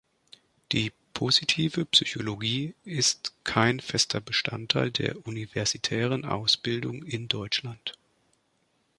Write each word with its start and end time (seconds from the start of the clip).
Die 0.71 0.91
Positive 1.13 1.85
Psychologie 1.85 2.73
ist 2.85 3.35
kein 3.43 3.79
fester 3.79 4.19
Bestandteil 4.19 4.89
der 4.89 5.27
universitären 5.27 6.25
Ausbildung 6.25 7.03
in 7.03 7.27
Deutschland. 7.27 7.93